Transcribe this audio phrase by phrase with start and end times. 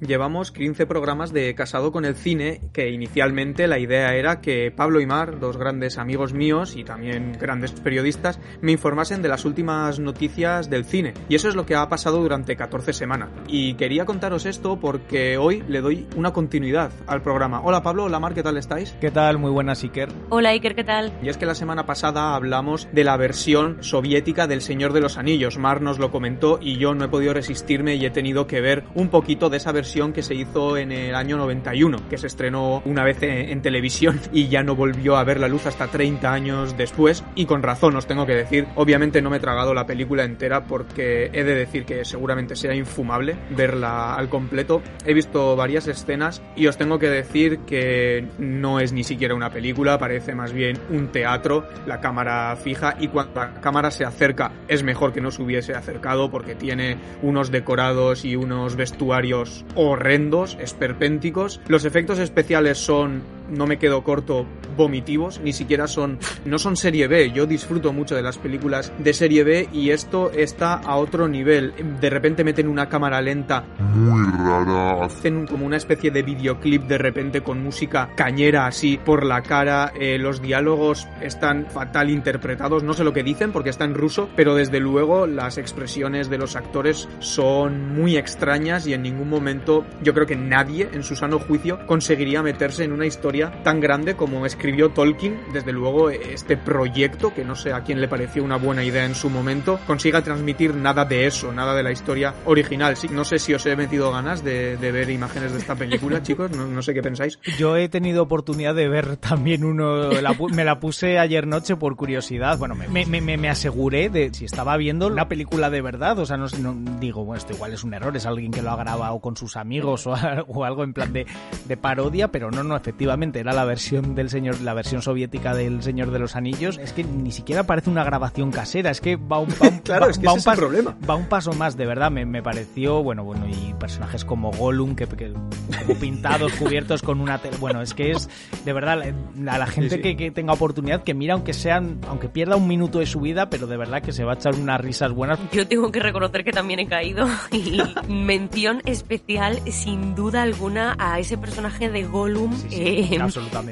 [0.00, 5.00] llevamos 15 programas de Casado con el Cine, que inicialmente la idea era que Pablo
[5.00, 9.98] y Mar, dos grandes amigos míos y también grandes periodistas, me informasen de las últimas
[9.98, 11.14] noticias del cine.
[11.28, 13.30] Y eso es lo que ha pasado durante 14 semanas.
[13.46, 17.60] Y quería contaros esto porque hoy le doy una continuidad al programa.
[17.62, 18.92] Hola Pablo, hola Mar, ¿qué tal estáis?
[19.00, 19.38] ¿Qué tal?
[19.38, 20.08] Muy buenas, Iker.
[20.30, 21.12] Hola Iker, ¿qué tal?
[21.22, 25.18] Y es que la semana pasada hablamos de la versión soviética del Señor de los
[25.18, 25.58] Anillos.
[25.58, 28.84] Mar nos lo comentó y yo no he podido resistirme y he tenido que ver
[28.94, 32.80] un poquito de esa versión que se hizo en el año 91, que se estrenó
[32.84, 36.76] una vez en, televisión y ya no volvió a ver la luz hasta 30 años
[36.76, 37.24] después.
[37.34, 38.66] Y con razón, os tengo que decir.
[38.76, 42.72] Obviamente no me he tragado la película entera porque he de decir que seguramente sea
[42.72, 44.80] infumable verla al completo.
[45.04, 49.50] He visto varias escenas y os tengo que decir que no es ni siquiera una
[49.50, 54.52] película, parece más bien un teatro, la cámara fija y cuando la cámara se acerca
[54.68, 60.58] es mejor que no se hubiese acercado porque tiene unos decorados y unos vestuarios horrendos,
[60.60, 61.60] esperpénticos.
[61.66, 67.08] Los efectos especiales son no me quedo corto, vomitivos, ni siquiera son, no son serie
[67.08, 71.28] B, yo disfruto mucho de las películas de serie B y esto está a otro
[71.28, 76.84] nivel, de repente meten una cámara lenta muy rara, hacen como una especie de videoclip
[76.84, 82.82] de repente con música cañera así por la cara, eh, los diálogos están fatal interpretados,
[82.82, 86.38] no sé lo que dicen porque está en ruso, pero desde luego las expresiones de
[86.38, 91.16] los actores son muy extrañas y en ningún momento yo creo que nadie en su
[91.16, 95.40] sano juicio conseguiría meterse en una historia tan grande como escribió Tolkien.
[95.54, 99.14] Desde luego, este proyecto, que no sé a quién le pareció una buena idea en
[99.14, 102.94] su momento, consiga transmitir nada de eso, nada de la historia original.
[102.98, 106.50] Sí, no sé si os he metido ganas de, ver imágenes de esta película, chicos,
[106.50, 107.38] no, sé qué pensáis.
[107.58, 110.10] Yo he tenido oportunidad de ver también uno,
[110.52, 112.58] me la puse ayer noche por curiosidad.
[112.58, 116.36] Bueno, me, me, me, aseguré de si estaba viendo una película de verdad, o sea,
[116.36, 119.20] no, no, digo, bueno, esto igual es un error, es alguien que lo ha grabado
[119.20, 120.12] con sus amigos o,
[120.48, 121.26] o algo en plan de,
[121.66, 125.82] de parodia, pero no, no, efectivamente era la versión del señor, la versión soviética del
[125.82, 129.38] Señor de los Anillos, es que ni siquiera parece una grabación casera, es que va
[129.38, 129.48] un,
[129.84, 130.96] claro, es que un paso, problema.
[131.08, 134.94] va un paso más, de verdad, me, me, pareció, bueno, bueno, y personajes como Gollum,
[134.94, 138.28] que, como pintados, cubiertos con una bueno, es que es,
[138.64, 142.56] de verdad, a la gente Que, que, tenga oportunidad, que mira, aunque sean, aunque pierda
[142.56, 145.12] un minuto de su vida, pero de verdad que se va a echar unas risas
[145.12, 145.38] buenas.
[145.52, 151.18] Yo tengo que reconocer que también he caído y mención especial, sin duda alguna, a
[151.18, 153.18] ese personaje de Gollum, eh,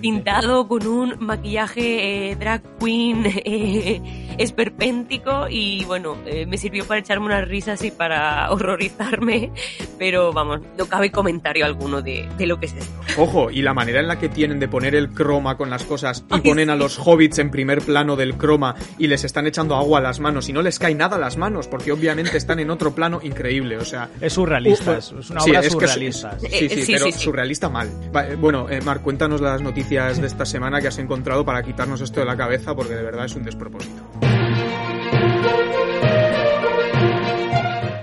[0.01, 7.01] pintado con un maquillaje eh, drag queen eh, esperpéntico y bueno, eh, me sirvió para
[7.01, 9.51] echarme unas risas y para horrorizarme,
[9.99, 12.93] pero vamos, no cabe comentario alguno de, lo que es esto.
[13.17, 16.25] Ojo, y la manera en la que tienen de poner el croma con las cosas
[16.31, 19.99] y ponen a los hobbits en primer plano del croma y les están echando agua
[19.99, 22.71] a las manos y no les cae nada a las manos porque obviamente están en
[22.71, 24.11] otro plano increíble, o sea...
[24.21, 26.39] Es surrealista, es una obra surrealista.
[26.39, 27.91] sí, sí, pero surrealista mal.
[28.39, 32.27] Bueno, Mar, cuéntanos las noticias de esta semana que has encontrado para quitarnos esto de
[32.27, 34.28] la cabeza porque de verdad es un despropósito.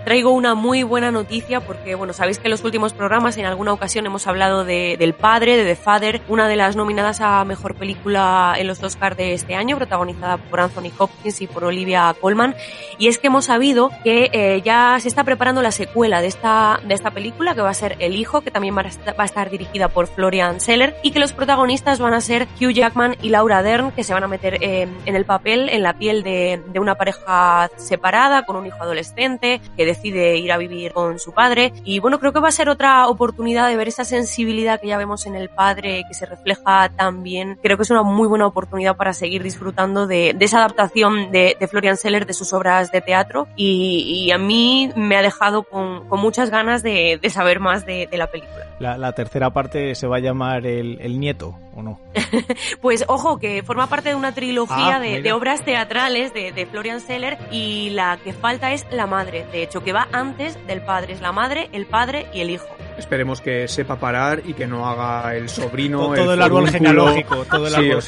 [0.05, 3.73] Traigo una muy buena noticia porque, bueno, sabéis que en los últimos programas en alguna
[3.73, 7.73] ocasión hemos hablado de, del padre, de The Father, una de las nominadas a mejor
[7.73, 12.53] película en los Oscars de este año, protagonizada por Anthony Hopkins y por Olivia Colman.
[12.99, 16.79] Y es que hemos sabido que eh, ya se está preparando la secuela de esta,
[16.87, 18.83] de esta película, que va a ser El Hijo, que también va
[19.17, 23.17] a estar dirigida por Florian Seller, y que los protagonistas van a ser Hugh Jackman
[23.23, 26.21] y Laura Dern, que se van a meter eh, en el papel, en la piel
[26.21, 31.19] de, de una pareja separada, con un hijo adolescente, que decide ir a vivir con
[31.19, 31.73] su padre.
[31.83, 34.97] Y bueno, creo que va a ser otra oportunidad de ver esa sensibilidad que ya
[34.97, 37.57] vemos en el padre, que se refleja también.
[37.61, 41.97] Creo que es una muy buena oportunidad para seguir disfrutando de, esa adaptación de, Florian
[41.97, 43.47] Seller de sus obras de teatro.
[43.55, 48.65] Y, a mí me ha dejado con, muchas ganas de, saber más de, la película.
[48.79, 51.99] La, tercera parte se va a llamar El, Nieto, ¿o no?
[52.81, 57.01] pues ojo, que forma parte de una trilogía ah, de, obras teatrales de, de Florian
[57.01, 61.13] Seller y la que falta es La Madre, de hecho, que va antes del padre.
[61.13, 62.65] Es la madre, el padre y el hijo.
[62.97, 66.13] Esperemos que sepa parar y que no haga el sobrino.
[66.13, 67.45] todo el, árbol genealógico.
[67.45, 68.01] Todo el árbol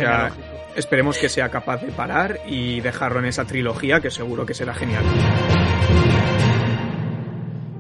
[0.76, 4.76] Esperemos que sea capaz de parar y dejarlo en esa trilogía que seguro que será
[4.76, 5.04] genial.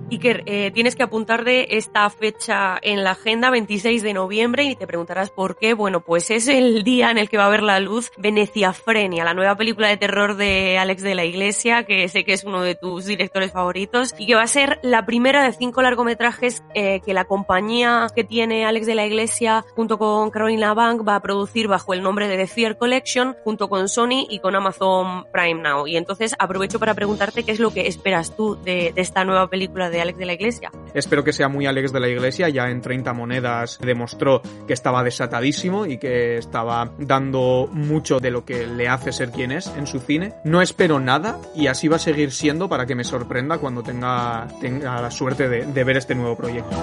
[0.09, 4.75] Iker, eh, tienes que apuntar de esta fecha en la agenda, 26 de noviembre, y
[4.75, 5.73] te preguntarás por qué.
[5.73, 9.25] Bueno, pues es el día en el que va a ver la luz Venecia Frenia,
[9.25, 12.61] la nueva película de terror de Alex de la Iglesia, que sé que es uno
[12.61, 17.01] de tus directores favoritos, y que va a ser la primera de cinco largometrajes eh,
[17.05, 21.21] que la compañía que tiene Alex de la Iglesia junto con Carolina Bank va a
[21.21, 25.61] producir bajo el nombre de The Fear Collection, junto con Sony y con Amazon Prime
[25.61, 25.85] Now.
[25.85, 29.49] Y entonces aprovecho para preguntarte qué es lo que esperas tú de, de esta nueva
[29.49, 30.71] película de de Alex de la Iglesia.
[30.93, 35.03] Espero que sea muy Alex de la Iglesia, ya en 30 monedas demostró que estaba
[35.03, 39.87] desatadísimo y que estaba dando mucho de lo que le hace ser quien es en
[39.87, 40.33] su cine.
[40.43, 44.47] No espero nada y así va a seguir siendo para que me sorprenda cuando tenga,
[44.61, 46.75] tenga la suerte de, de ver este nuevo proyecto.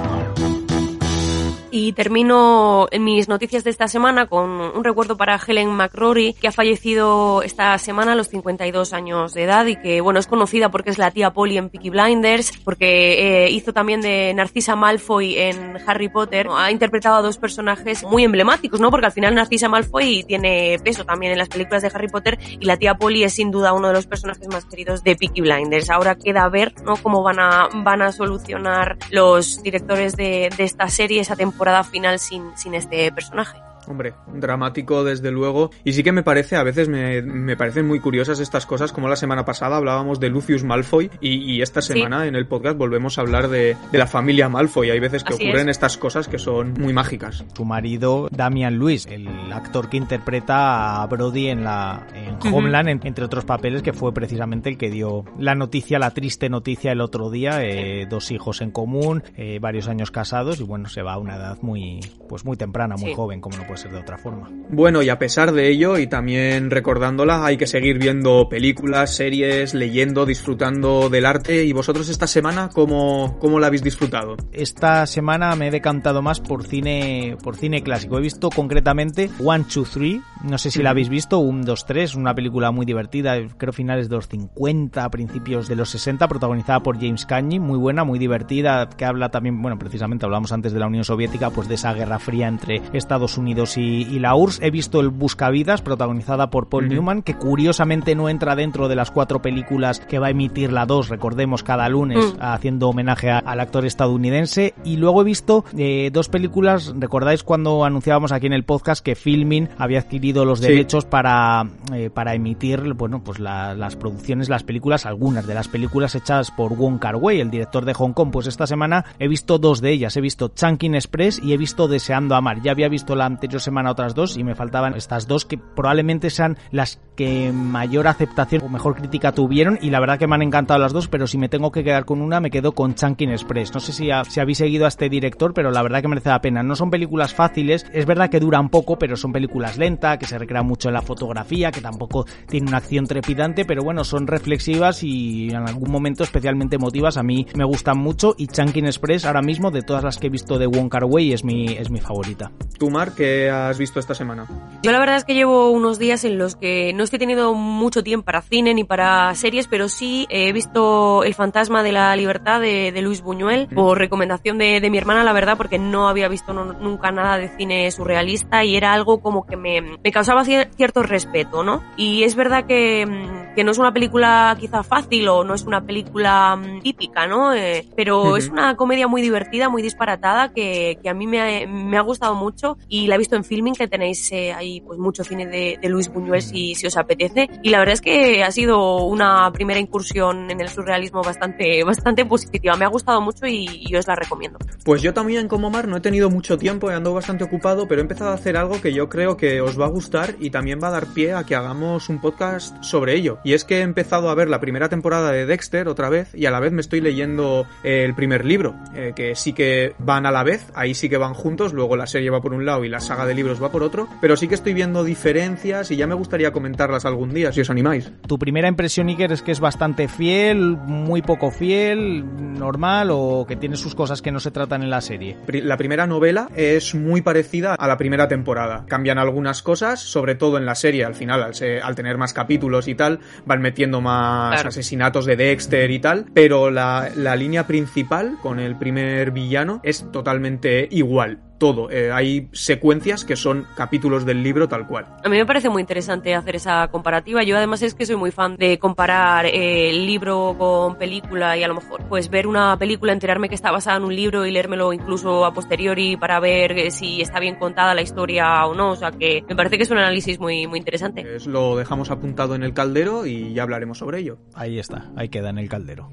[1.77, 6.53] Y termino mis noticias de esta semana con un recuerdo para Helen McRory, que ha
[6.53, 10.91] fallecido esta semana a los 52 años de edad y que, bueno, es conocida porque
[10.91, 15.77] es la tía Polly en Peaky Blinders, porque eh, hizo también de Narcisa Malfoy en
[15.85, 16.47] Harry Potter.
[16.49, 18.93] Ha interpretado a dos personajes muy emblemáticos, ¿no?
[18.93, 22.67] Porque al final Narcisa Malfoy tiene peso también en las películas de Harry Potter y
[22.67, 25.91] la tía Polly es sin duda uno de los personajes más queridos de Peaky Blinders.
[25.91, 26.95] Ahora queda ver, ¿no?
[26.99, 32.19] Cómo van a, van a solucionar los directores de, de esta serie esa temporada final
[32.19, 33.59] sin, sin este personaje.
[33.89, 35.71] Hombre, dramático desde luego.
[35.85, 39.09] Y sí que me parece, a veces me, me, parecen muy curiosas estas cosas, como
[39.09, 42.29] la semana pasada hablábamos de Lucius Malfoy y, y esta semana sí.
[42.29, 44.91] en el podcast volvemos a hablar de, de, la familia Malfoy.
[44.91, 45.77] Hay veces que Así ocurren es.
[45.77, 47.45] estas cosas que son muy mágicas.
[47.55, 52.93] Su marido, Damian Lewis, el actor que interpreta a Brody en, la, en Homeland, uh
[52.93, 53.07] -huh.
[53.07, 57.01] entre otros papeles, que fue precisamente el que dio la noticia, la triste noticia el
[57.01, 61.15] otro día, eh, dos hijos en común, eh, varios años casados y bueno, se va
[61.15, 63.15] a una edad muy, pues muy temprana, muy sí.
[63.15, 64.51] joven, como no puede ser de otra forma.
[64.69, 69.75] Bueno, y a pesar de ello, y también recordándola, hay que seguir viendo películas, series,
[69.75, 71.65] leyendo, disfrutando del arte.
[71.65, 74.37] ¿Y vosotros esta semana cómo, cómo la habéis disfrutado?
[74.53, 78.19] Esta semana me he decantado más por cine, por cine clásico.
[78.19, 80.21] He visto concretamente One, Two, Three.
[80.43, 84.09] No sé si la habéis visto, Un, dos, tres, una película muy divertida, creo finales
[84.09, 88.89] de los 50, principios de los 60, protagonizada por James Cagney, muy buena, muy divertida,
[88.89, 92.19] que habla también, bueno, precisamente hablamos antes de la Unión Soviética, pues de esa guerra
[92.19, 94.61] fría entre Estados Unidos y, y la URSS.
[94.63, 96.91] He visto El Buscavidas, protagonizada por Paul uh -huh.
[96.95, 100.87] Newman, que curiosamente no entra dentro de las cuatro películas que va a emitir la
[100.87, 102.55] 2, recordemos, cada lunes, uh -huh.
[102.55, 104.75] haciendo homenaje a, al actor estadounidense.
[104.85, 109.15] Y luego he visto eh, dos películas, recordáis cuando anunciábamos aquí en el podcast que
[109.15, 114.63] Filmin había adquirido los derechos para, eh, para emitir, bueno, pues la, las producciones, las
[114.63, 118.31] películas, algunas de las películas hechas por Wong Kar Wai, el director de Hong Kong.
[118.33, 120.17] Pues esta semana he visto dos de ellas.
[120.17, 122.63] He visto Chunking Express y he visto Deseando Amar.
[122.63, 126.31] Ya había visto la anterior semana otras dos y me faltaban estas dos que probablemente
[126.31, 130.43] sean las que mayor aceptación o mejor crítica tuvieron y la verdad que me han
[130.43, 133.31] encantado las dos, pero si me tengo que quedar con una me quedo con Chunking
[133.31, 133.73] Express.
[133.73, 136.41] No sé si, si habéis seguido a este director, pero la verdad que merece la
[136.41, 136.63] pena.
[136.63, 140.39] No son películas fáciles, es verdad que duran poco, pero son películas lentas, que se
[140.39, 145.03] recrean mucho en la fotografía, que tampoco tienen una acción trepidante, pero bueno, son reflexivas
[145.03, 147.17] y en algún momento especialmente emotivas.
[147.17, 150.31] A mí me gustan mucho y Chunking Express ahora mismo de todas las que he
[150.31, 152.51] visto de Wong Kar Wai es mi, es mi favorita.
[152.79, 154.47] ¿Tú, Mar, qué has visto esta semana?
[154.83, 158.03] Yo la verdad es que llevo unos días en los que no estoy teniendo mucho
[158.03, 162.61] tiempo para cine ni para series, pero sí he visto El fantasma de la libertad
[162.61, 163.75] de, de Luis Buñuel mm.
[163.75, 167.39] por recomendación de, de, mi hermana, la verdad, porque no había visto no, nunca nada
[167.39, 171.83] de cine surrealista y era algo como que me, me causaba cierto respeto, ¿no?
[171.97, 173.07] Y es verdad que,
[173.55, 177.55] que, no es una película quizá fácil o no es una película mm, típica, ¿no?
[177.55, 178.39] Eh, pero uh -huh.
[178.39, 182.01] es una comedia muy divertida, muy disparatada que, que a mí me ha, me ha,
[182.01, 185.47] gustado mucho y la he visto en filming que tenéis eh, ahí pues mucho cine
[185.47, 189.05] de, de Luis Buñuel si, si, os apetece y la verdad es que ha sido
[189.05, 193.97] una primera incursión en el surrealismo bastante bastante positiva me ha gustado mucho y, y
[193.97, 197.15] os la recomiendo pues yo también como Mar no he tenido mucho tiempo y ando
[197.15, 199.91] bastante ocupado pero he empezado a hacer algo que yo creo que os va a
[199.91, 203.53] gustar y también va a dar pie a que hagamos un podcast sobre ello y
[203.53, 206.51] es que he empezado a ver la primera temporada de Dexter otra vez y a
[206.51, 210.43] la vez me estoy leyendo el primer libro eh, que sí que van a la
[210.43, 213.01] vez ahí sí que van juntos luego la serie va por un lado y la
[213.01, 216.15] saga de libros va por otro pero sí que estoy viendo diferencias y ya me
[216.15, 218.11] gustaría comentarlas algún día, si os animáis.
[218.27, 222.25] ¿Tu primera impresión, Iker, es que es bastante fiel, muy poco fiel,
[222.59, 225.37] normal o que tiene sus cosas que no se tratan en la serie?
[225.47, 228.85] La primera novela es muy parecida a la primera temporada.
[228.89, 232.95] Cambian algunas cosas, sobre todo en la serie, al final, al tener más capítulos y
[232.95, 234.69] tal, van metiendo más claro.
[234.69, 240.11] asesinatos de Dexter y tal, pero la, la línea principal con el primer villano es
[240.13, 241.91] totalmente igual todo.
[241.91, 245.07] Eh, hay secuencias que son capítulos del libro tal cual.
[245.25, 247.43] A mí me parece muy interesante hacer esa comparativa.
[247.43, 251.63] Yo además es que soy muy fan de comparar eh, el libro con película y
[251.63, 254.51] a lo mejor pues ver una película, enterarme que está basada en un libro y
[254.51, 258.91] leérmelo incluso a posteriori para ver eh, si está bien contada la historia o no.
[258.91, 261.23] O sea que me parece que es un análisis muy, muy interesante.
[261.23, 264.39] Pues lo dejamos apuntado en el caldero y ya hablaremos sobre ello.
[264.55, 266.11] Ahí está, ahí queda en el caldero.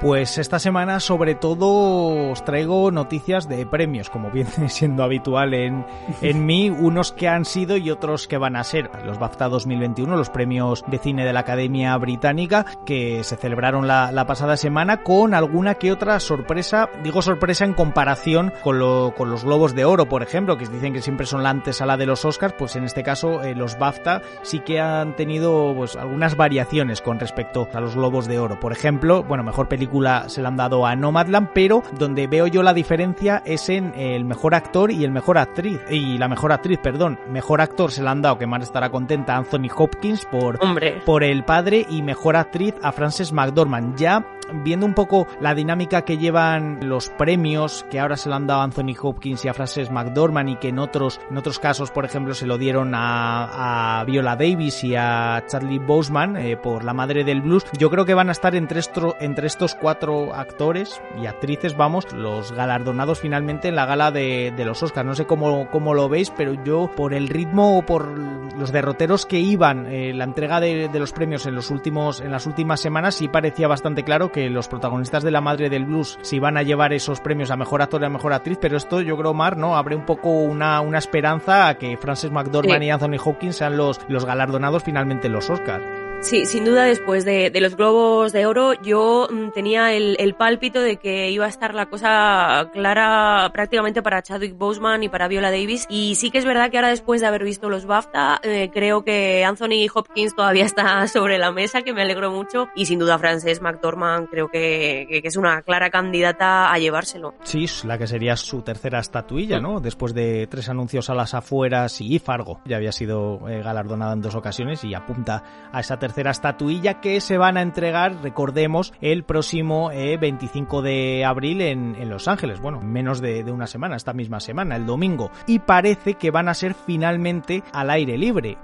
[0.00, 5.84] Pues esta semana sobre todo os traigo noticias de premios, como viene siendo habitual en,
[6.22, 8.92] en mí, unos que han sido y otros que van a ser.
[9.04, 14.12] Los BAFTA 2021, los premios de cine de la Academia Británica, que se celebraron la,
[14.12, 19.30] la pasada semana con alguna que otra sorpresa, digo sorpresa en comparación con, lo, con
[19.30, 22.24] los Globos de Oro, por ejemplo, que dicen que siempre son la antesala de los
[22.24, 27.02] Oscars, pues en este caso eh, los BAFTA sí que han tenido pues algunas variaciones
[27.02, 28.60] con respecto a los Globos de Oro.
[28.60, 29.87] Por ejemplo, bueno, mejor película
[30.28, 34.24] se la han dado a Nomadland, pero donde veo yo la diferencia es en el
[34.24, 35.80] mejor actor y el mejor actriz.
[35.90, 37.18] Y la mejor actriz, perdón.
[37.30, 41.00] Mejor actor se la han dado, que más estará contenta, Anthony Hopkins por, Hombre.
[41.04, 43.96] por El Padre y mejor actriz a Frances McDormand.
[43.96, 48.46] Ya viendo un poco la dinámica que llevan los premios que ahora se le han
[48.46, 51.90] dado a Anthony Hopkins y a Frances McDormand y que en otros, en otros casos,
[51.90, 56.84] por ejemplo, se lo dieron a, a Viola Davis y a Charlie Boseman eh, por
[56.84, 60.34] La Madre del Blues, yo creo que van a estar entre, estro, entre estos cuatro
[60.34, 65.06] actores y actrices, vamos, los galardonados finalmente en la gala de, de los Oscars.
[65.06, 69.26] No sé cómo, cómo, lo veis, pero yo por el ritmo o por los derroteros
[69.26, 72.80] que iban eh, la entrega de, de, los premios en los últimos en las últimas
[72.80, 76.56] semanas sí parecía bastante claro que los protagonistas de La Madre del Blues se iban
[76.56, 79.34] a llevar esos premios a mejor actor y a mejor actriz, pero esto yo creo,
[79.34, 79.76] Mar, ¿no?
[79.76, 82.86] Abre un poco una, una esperanza a que Frances McDormand sí.
[82.86, 86.07] y Anthony Hopkins sean los, los galardonados finalmente en los Oscars.
[86.20, 90.96] Sí, sin duda después de, los Globos de Oro yo mm, tenía el, pálpito de
[90.96, 95.86] que iba a estar la cosa clara prácticamente para Chadwick Boseman y para Viola Davis
[95.88, 99.04] y sí que es verdad que ahora después de haber visto los BAFTA eh, creo
[99.04, 103.18] que Anthony Hopkins todavía está sobre la mesa que me alegro mucho y sin duda
[103.18, 107.34] Frances McDormand creo que es una clara candidata a llevárselo.
[107.44, 109.80] Sí, la que sería su tercera estatuilla, ¿no?
[109.80, 114.20] Después de tres anuncios a las afueras y Fargo ya había sido eh, galardonada en
[114.20, 118.94] dos ocasiones y apunta a esa tercera tercera estatuilla que se van a entregar, recordemos,
[119.02, 122.60] el próximo eh, 25 de abril en, Los Ángeles.
[122.60, 125.30] Bueno, menos de una semana, esta misma semana, el domingo.
[125.46, 128.56] Y parece que van a ser finalmente al aire libre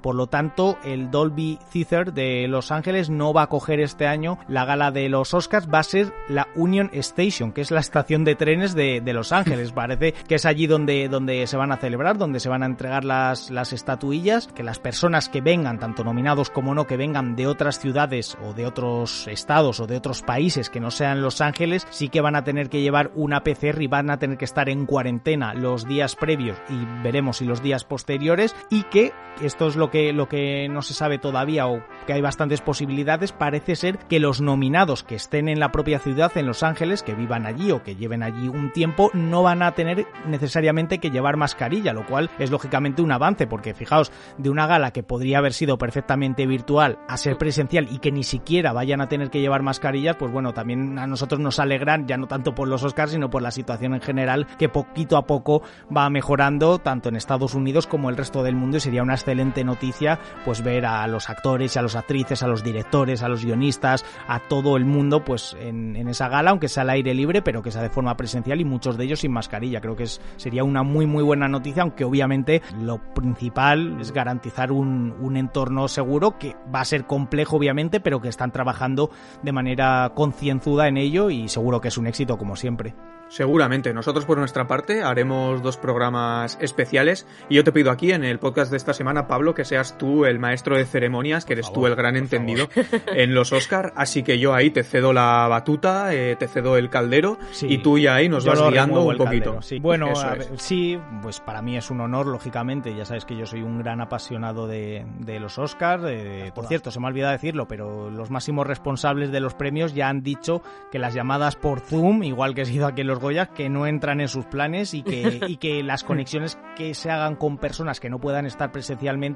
[0.00, 4.38] por lo tanto el Dolby Theater de Los Ángeles no va a coger este año
[4.48, 8.24] la gala de los Oscars, va a ser la Union Station, que es la estación
[8.24, 9.72] de trenes de, de Los Ángeles.
[9.80, 13.04] Parece que es allí donde, donde se van a celebrar, donde se van a entregar
[13.04, 17.46] las, las estatuillas, que las personas que vengan, tanto nominados como no, que vengan de
[17.46, 21.86] otras ciudades o de otros estados o de otros países que no sean Los Ángeles,
[21.90, 24.68] sí que van a tener que llevar una PCR y van a tener que estar
[24.68, 29.12] en cuarentena los días previos y veremos si los días posteriores y que
[29.42, 33.32] esto es lo que, lo que no se sabe todavía o que hay bastantes posibilidades,
[33.32, 37.14] parece ser que los nominados que estén en la propia ciudad, en Los Ángeles, que
[37.14, 41.36] vivan allí o que lleven allí un tiempo, no van a tener necesariamente que llevar
[41.36, 45.52] mascarilla, lo cual es lógicamente un avance, porque fijaos, de una gala que podría haber
[45.52, 49.62] sido perfectamente virtual a ser presencial y que ni siquiera vayan a tener que llevar
[49.62, 53.30] mascarillas, pues bueno, también a nosotros nos alegran, ya no tanto por los Oscars, sino
[53.30, 55.62] por la situación en general, que poquito a poco
[55.94, 59.49] va mejorando tanto en Estados Unidos como el resto del mundo y sería una excelente
[59.64, 64.04] noticia pues ver a los actores, a los actrices, a los directores, a los guionistas,
[64.28, 67.62] a todo el mundo pues en, en, esa gala, aunque sea al aire libre, pero
[67.62, 69.80] que sea de forma presencial y muchos de ellos sin mascarilla.
[69.80, 74.72] Creo que es, sería una muy muy buena noticia, aunque obviamente lo principal es garantizar
[74.72, 79.10] un, un entorno seguro que va a ser complejo obviamente, pero que están trabajando
[79.42, 82.94] de manera concienzuda en ello y seguro que es un éxito como siempre.
[83.30, 83.94] Seguramente.
[83.94, 88.40] Nosotros por nuestra parte haremos dos programas especiales y yo te pido aquí en el
[88.40, 91.80] podcast de esta semana, Pablo, que seas tú el maestro de ceremonias, que eres favor,
[91.80, 92.68] tú el gran entendido
[93.14, 93.92] en los Oscar.
[93.96, 97.78] Así que yo ahí te cedo la batuta, eh, te cedo el caldero sí, y
[97.78, 99.24] tú ya ahí nos vas guiando un poquito.
[99.24, 99.78] Caldero, sí.
[99.78, 102.94] Bueno, ver, sí, pues para mí es un honor, lógicamente.
[102.94, 106.04] Ya sabes que yo soy un gran apasionado de, de los Oscars.
[106.06, 109.94] Eh, por cierto, se me ha olvidado decirlo, pero los máximos responsables de los premios
[109.94, 113.18] ya han dicho que las llamadas por Zoom, igual que he sido aquí en los
[113.18, 117.10] Goya, que no entran en sus planes y que, y que las conexiones que se
[117.10, 119.29] hagan con personas que no puedan estar presencialmente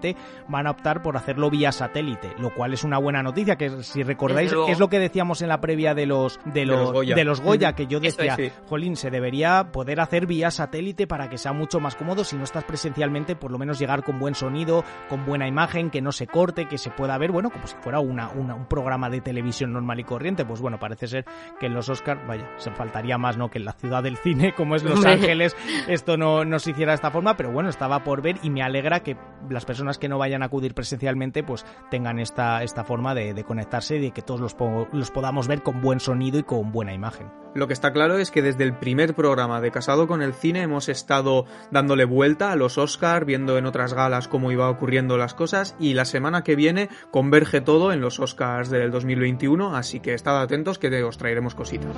[0.48, 4.02] van a optar por hacerlo vía satélite, lo cual es una buena noticia, que si
[4.02, 7.16] recordáis es lo que decíamos en la previa de los de los, de los Goya,
[7.16, 8.58] de los Goya que yo decía, es, sí.
[8.68, 12.44] jolín, se debería poder hacer vía satélite para que sea mucho más cómodo si no
[12.44, 16.26] estás presencialmente, por lo menos llegar con buen sonido, con buena imagen, que no se
[16.26, 19.72] corte, que se pueda ver, bueno, como si fuera una, una un programa de televisión
[19.72, 21.24] normal y corriente, pues bueno, parece ser
[21.58, 23.50] que en los Oscars, vaya, se faltaría más, ¿no?
[23.50, 25.56] Que en la ciudad del cine como es Los Ángeles
[25.88, 28.62] esto no, no se hiciera de esta forma, pero bueno, estaba por ver y me
[28.62, 29.16] alegra que
[29.48, 33.96] las personas que no vayan a acudir presencialmente pues tengan esta, esta forma de, conectarse
[33.96, 34.56] y de que todos los,
[34.92, 37.30] los podamos ver con buen sonido y con buena imagen.
[37.54, 40.62] Lo que está claro es que desde el primer programa de Casado con el Cine
[40.62, 45.34] hemos estado dándole vuelta a los Oscars, viendo en otras galas cómo iba ocurriendo las
[45.34, 50.14] cosas y la semana que viene converge todo en los Oscars del 2021, así que
[50.14, 51.94] estad atentos que os traeremos cositas.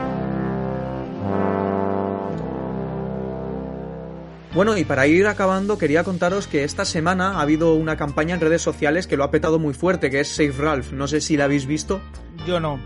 [4.56, 8.40] Bueno, y para ir acabando, quería contaros que esta semana ha habido una campaña en
[8.40, 10.92] redes sociales que lo ha petado muy fuerte, que es Save Ralph.
[10.92, 12.00] No sé si la habéis visto.
[12.46, 12.78] Yo no,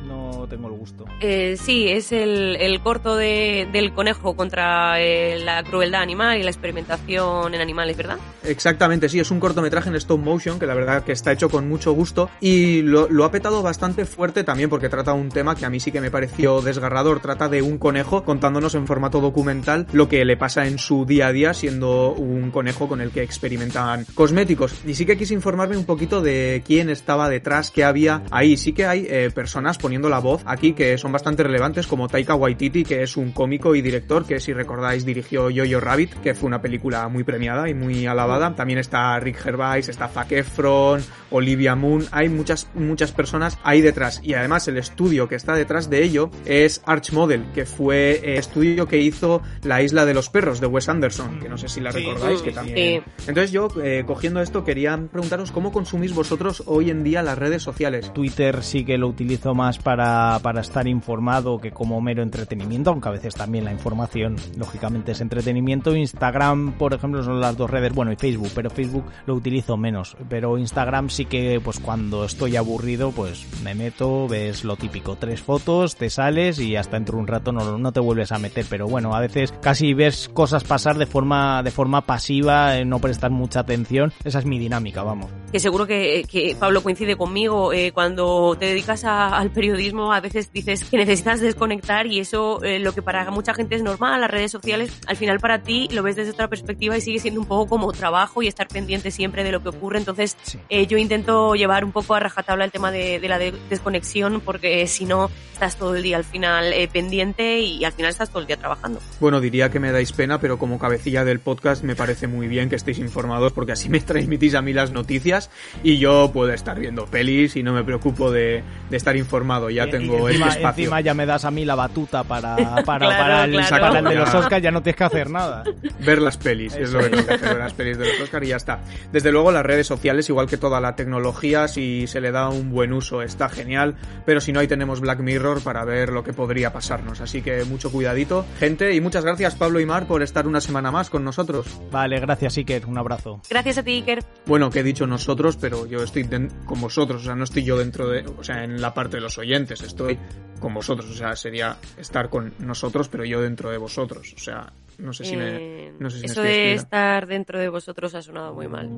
[0.50, 1.06] tengo el gusto.
[1.20, 6.42] Eh, sí, es el, el corto de, del conejo contra eh, la crueldad animal y
[6.42, 8.18] la experimentación en animales, ¿verdad?
[8.44, 11.68] Exactamente, sí, es un cortometraje en stop motion que la verdad que está hecho con
[11.68, 15.64] mucho gusto y lo, lo ha petado bastante fuerte también porque trata un tema que
[15.64, 17.20] a mí sí que me pareció desgarrador.
[17.20, 21.28] Trata de un conejo contándonos en formato documental lo que le pasa en su día
[21.28, 24.74] a día siendo un conejo con el que experimentan cosméticos.
[24.86, 28.56] Y sí que quise informarme un poquito de quién estaba detrás, qué había ahí.
[28.56, 32.34] Sí que hay eh, personas poniendo la voz aquí que son bastante relevantes como Taika
[32.34, 36.46] Waititi, que es un cómico y director que si recordáis dirigió Jojo Rabbit, que fue
[36.46, 38.54] una película muy premiada y muy alabada.
[38.54, 44.20] También está Rick Gervais, está Zac Efron, Olivia Moon, hay muchas muchas personas ahí detrás
[44.22, 48.38] y además el estudio que está detrás de ello es Arch Model, que fue el
[48.38, 51.80] estudio que hizo La isla de los perros de Wes Anderson, que no sé si
[51.80, 53.02] la recordáis, que también.
[53.26, 57.62] Entonces yo eh, cogiendo esto quería preguntaros cómo consumís vosotros hoy en día las redes
[57.62, 58.12] sociales.
[58.12, 63.08] Twitter sí que lo utilizo más para, para estar informado que como mero entretenimiento, aunque
[63.08, 65.96] a veces también la información, lógicamente, es entretenimiento.
[65.96, 70.16] Instagram, por ejemplo, son las dos redes, bueno, y Facebook, pero Facebook lo utilizo menos.
[70.28, 75.42] Pero Instagram sí que, pues cuando estoy aburrido, pues me meto, ves lo típico, tres
[75.42, 78.64] fotos, te sales y hasta dentro de un rato no, no te vuelves a meter.
[78.68, 82.98] Pero bueno, a veces casi ves cosas pasar de forma, de forma pasiva, eh, no
[83.00, 84.12] prestar mucha atención.
[84.24, 85.30] Esa es mi dinámica, vamos.
[85.52, 90.84] Que seguro que, Pablo coincide conmigo, eh, cuando te dedicas al periodismo a veces dices
[90.84, 94.50] que necesitas desconectar y eso eh, lo que para mucha gente es normal, las redes
[94.50, 97.68] sociales, al final para ti lo ves desde otra perspectiva y sigue siendo un poco
[97.68, 99.98] como trabajo y estar pendiente siempre de lo que ocurre.
[99.98, 100.58] Entonces sí.
[100.68, 104.40] eh, yo intento llevar un poco a rajatabla el tema de, de la de desconexión
[104.40, 108.30] porque si no estás todo el día al final eh, pendiente y al final estás
[108.30, 109.00] todo el día trabajando.
[109.20, 112.70] Bueno, diría que me dais pena, pero como cabecilla del podcast me parece muy bien
[112.70, 115.50] que estéis informados porque así me transmitís a mí las noticias
[115.82, 119.86] y yo puedo estar viendo pelis y no me preocupo de, de estar informado, ya
[119.86, 120.84] y, tengo y encima, este espacio.
[120.84, 123.80] Encima ya me das a mí la batuta para, para, para, el, claro.
[123.80, 125.64] para el de los Oscars, ya no tienes que hacer nada.
[126.00, 128.46] Ver las pelis, es lo que tengo que hacer, ver las pelis de los Oscars
[128.46, 128.80] y ya está.
[129.12, 132.70] Desde luego las redes sociales, igual que toda la tecnología, si se le da un
[132.70, 136.32] buen uso está genial, pero si no ahí tenemos Black Mirror para ver lo que
[136.32, 140.46] podría pasarnos, así que mucho cuidadito, gente, y muchas gracias Pablo y Mar por estar
[140.46, 141.66] una semana más con nosotros.
[141.90, 143.40] Vale, gracias Iker, un abrazo.
[143.50, 144.24] Gracias a ti Iker.
[144.46, 146.28] Bueno, que he dicho nosotros, pero yo estoy
[146.64, 149.22] con vosotros, o sea, no estoy yo dentro de, o sea, en la parte de
[149.22, 150.18] los oyentes, estoy estoy eh,
[150.60, 154.72] con vosotros, o sea, sería estar con nosotros, pero yo dentro de vosotros, o sea,
[154.98, 155.56] no sé si me...
[155.56, 158.88] Eh, eso estoy de estar dentro de vosotros ha sonado muy mal.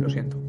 [0.00, 0.43] Lo siento.